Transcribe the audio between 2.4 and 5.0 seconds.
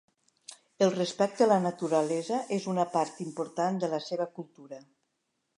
és una part important de la seva cultura.